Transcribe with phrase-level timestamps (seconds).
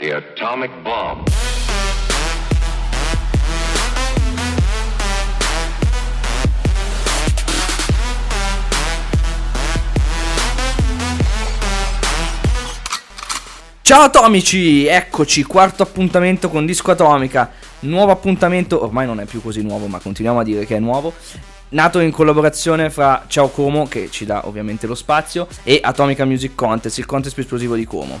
[0.00, 1.28] The atomic bomb.
[13.82, 19.60] Ciao atomici, eccoci, quarto appuntamento con Disco Atomica, nuovo appuntamento, ormai non è più così
[19.60, 21.12] nuovo ma continuiamo a dire che è nuovo,
[21.70, 26.54] nato in collaborazione fra Ciao Como, che ci dà ovviamente lo spazio, e Atomica Music
[26.54, 28.18] Contest, il contest più esplosivo di Como.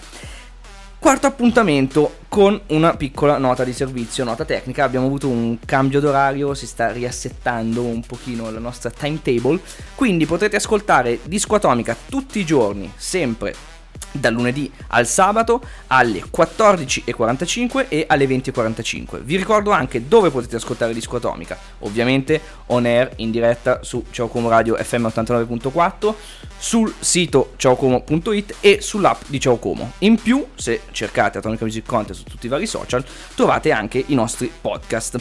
[1.00, 6.52] Quarto appuntamento con una piccola nota di servizio, nota tecnica, abbiamo avuto un cambio d'orario,
[6.52, 9.60] si sta riassettando un pochino la nostra timetable,
[9.94, 13.69] quindi potrete ascoltare Disco Atomica tutti i giorni, sempre
[14.12, 19.20] dal lunedì al sabato alle 14.45 e alle 20.45.
[19.20, 24.28] Vi ricordo anche dove potete ascoltare Disco Atomica, ovviamente on air in diretta su Ciao
[24.28, 26.14] Como Radio FM 89.4,
[26.58, 29.92] sul sito ciaocomo.it e sull'app di Ciao Como.
[29.98, 33.04] In più, se cercate Atomica Music Contest su tutti i vari social,
[33.34, 35.18] trovate anche i nostri podcast.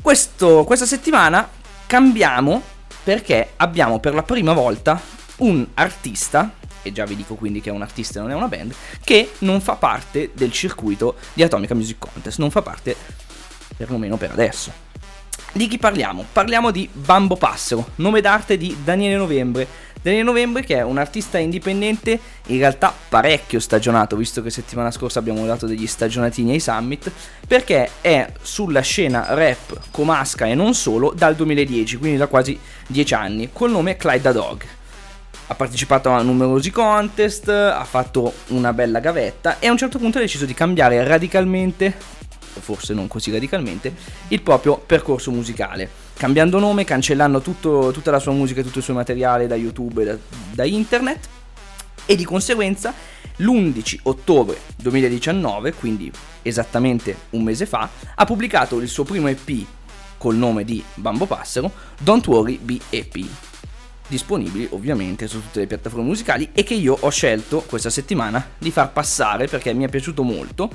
[0.00, 1.48] Questo, questa settimana
[1.86, 2.62] cambiamo
[3.02, 5.00] perché abbiamo per la prima volta
[5.38, 6.50] un artista
[6.86, 9.32] e già vi dico quindi che è un artista e non è una band, che
[9.38, 12.96] non fa parte del circuito di Atomica Music Contest, non fa parte
[13.76, 14.84] perlomeno per adesso.
[15.52, 16.24] Di chi parliamo?
[16.32, 19.66] Parliamo di Bambo Passero, nome d'arte di Daniele Novembre.
[20.02, 25.18] Daniele Novembre che è un artista indipendente in realtà parecchio stagionato, visto che settimana scorsa
[25.18, 27.10] abbiamo dato degli stagionatini ai Summit,
[27.46, 33.14] perché è sulla scena rap comasca e non solo dal 2010, quindi da quasi 10
[33.14, 34.64] anni, col nome Clyde the Dog
[35.48, 40.18] ha partecipato a numerosi contest, ha fatto una bella gavetta e a un certo punto
[40.18, 41.94] ha deciso di cambiare radicalmente,
[42.58, 43.94] forse non così radicalmente,
[44.28, 48.84] il proprio percorso musicale, cambiando nome, cancellando tutto, tutta la sua musica e tutto il
[48.84, 50.16] suo materiale da YouTube e da,
[50.52, 51.28] da internet.
[52.08, 52.94] E di conseguenza
[53.36, 56.10] l'11 ottobre 2019, quindi
[56.42, 59.66] esattamente un mese fa, ha pubblicato il suo primo EP
[60.16, 63.28] col nome di Bambo Passero, Don't Worry Be Happy
[64.06, 68.70] disponibili ovviamente su tutte le piattaforme musicali e che io ho scelto questa settimana di
[68.70, 70.70] far passare perché mi è piaciuto molto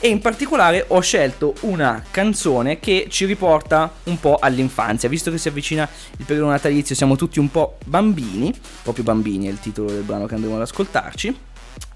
[0.00, 5.38] e in particolare ho scelto una canzone che ci riporta un po' all'infanzia, visto che
[5.38, 8.52] si avvicina il periodo natalizio, siamo tutti un po' bambini,
[8.82, 11.38] proprio bambini è il titolo del brano che andremo ad ascoltarci,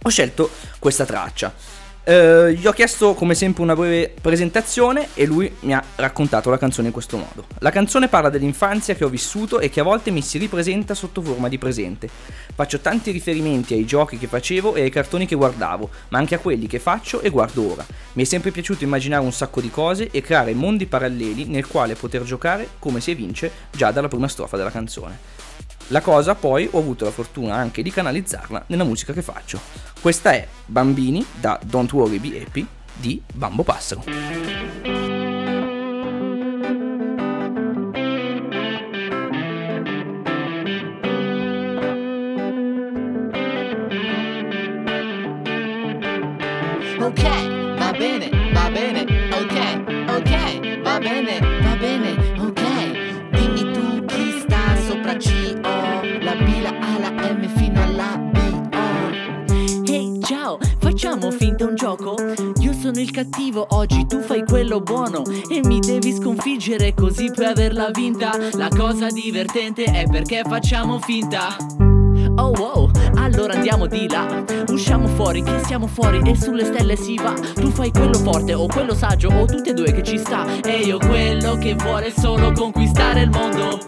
[0.03, 1.53] ho scelto questa traccia.
[2.09, 6.57] Uh, gli ho chiesto come sempre una breve presentazione e lui mi ha raccontato la
[6.57, 7.45] canzone in questo modo.
[7.59, 11.21] La canzone parla dell'infanzia che ho vissuto e che a volte mi si ripresenta sotto
[11.21, 12.09] forma di presente.
[12.55, 16.39] Faccio tanti riferimenti ai giochi che facevo e ai cartoni che guardavo, ma anche a
[16.39, 17.87] quelli che faccio e guardo ora.
[18.15, 21.95] Mi è sempre piaciuto immaginare un sacco di cose e creare mondi paralleli nel quale
[21.95, 25.37] poter giocare come si evince già dalla prima strofa della canzone.
[25.89, 29.59] La cosa poi ho avuto la fortuna anche di canalizzarla nella musica che faccio.
[30.01, 35.18] Questa è Bambini da Don't Worry Be Happy di Bambo Passero.
[61.89, 62.17] Gioco?
[62.61, 65.23] Io sono il cattivo, oggi tu fai quello buono.
[65.49, 68.33] E mi devi sconfiggere così puoi averla vinta.
[68.55, 71.57] La cosa divertente è perché facciamo finta.
[72.37, 74.45] Oh wow, allora andiamo di là.
[74.69, 77.33] Usciamo fuori, che siamo fuori e sulle stelle si va.
[77.55, 80.45] Tu fai quello forte o quello saggio o tutte e due che ci sta.
[80.61, 83.79] E io quello che vuole solo conquistare il mondo.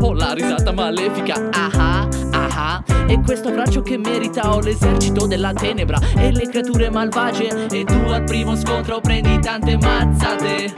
[0.00, 2.03] Ho la risata malefica, ah ah
[2.54, 5.98] ah E questo abbraccio che merita ho l'esercito della tenebra.
[6.16, 10.72] E le creature malvagie E tu al primo scontro prendi tante mazzate.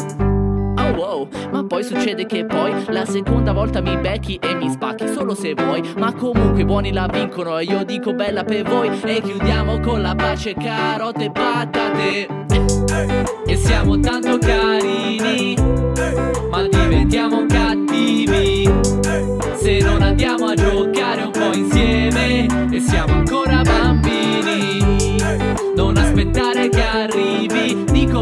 [0.79, 5.09] Oh wow, ma poi succede che poi la seconda volta mi becchi e mi spacchi
[5.09, 5.83] solo se vuoi.
[5.97, 8.91] Ma comunque i buoni la vincono e io dico bella per voi.
[9.03, 12.29] E chiudiamo con la pace carote e patate.
[13.47, 15.26] E siamo tanto carini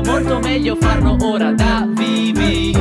[0.04, 2.72] molto meglio farlo ora da vivi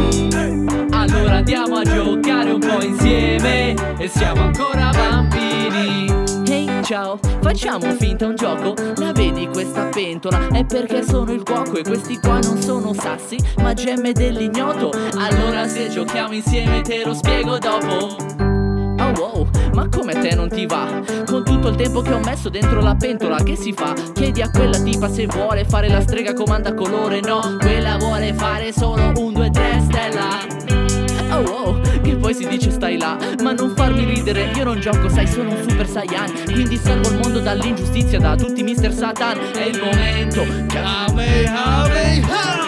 [0.91, 6.11] Allora andiamo a giocare un po' insieme E siamo ancora bambini.
[6.47, 8.73] Ehi ciao, facciamo finta un gioco?
[8.97, 10.47] La vedi questa pentola?
[10.49, 14.91] È perché sono il cuoco e questi qua non sono sassi Ma gemme dell'ignoto.
[15.17, 18.52] Allora se giochiamo insieme te lo spiego dopo
[19.03, 21.01] Oh wow, ma come a te non ti va?
[21.25, 23.94] Con tutto il tempo che ho messo dentro la pentola, che si fa?
[24.13, 28.71] Chiedi a quella tipa se vuole fare la strega comanda colore, no, quella vuole fare
[28.71, 30.39] solo un 2 3 stella.
[31.31, 35.09] Oh wow, che poi si dice stai là, ma non farmi ridere, io non gioco,
[35.09, 38.94] sai, sono un super saiyan, quindi salvo il mondo dall'ingiustizia, da tutti Mr.
[38.94, 40.45] Satan, è il momento.
[40.67, 42.62] Kamehameha!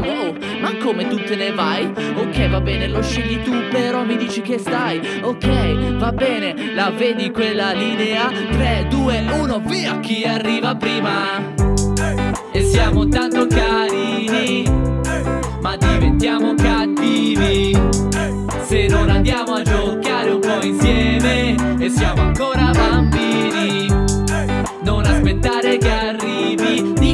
[0.00, 1.84] Wow, ma come tu te ne vai?
[1.84, 5.00] Ok, va bene, lo scegli tu, però mi dici che stai.
[5.22, 8.28] Ok, va bene, la vedi quella linea?
[8.28, 10.00] 3, 2, 1, via!
[10.00, 11.54] Chi arriva prima?
[12.52, 14.64] E siamo tanto carini,
[15.60, 16.49] ma diventiamo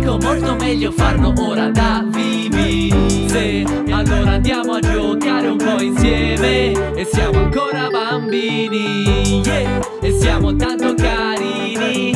[0.07, 2.95] dico molto meglio farlo ora da vivi.
[3.29, 9.43] Se allora andiamo a giocare un po' insieme e siamo ancora bambini.
[9.45, 12.13] Yeah, e siamo tanto carini,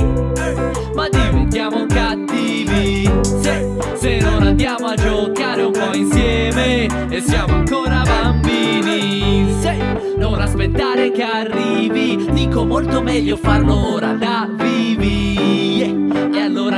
[0.94, 3.10] ma diventiamo cattivi.
[3.22, 9.52] Se, se non andiamo a giocare un po' insieme e siamo ancora bambini.
[9.60, 9.76] Se
[10.16, 15.49] non aspettare che arrivi, dico molto meglio farlo ora da vivi.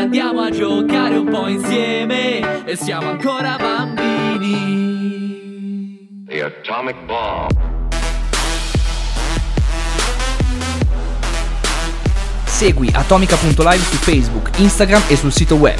[0.02, 4.48] Andiamo a giocare un po' insieme e siamo ancora bambini.
[6.26, 7.52] The atomic bomb.
[12.46, 15.78] Segui atomica.live su Facebook, Instagram e sul sito web.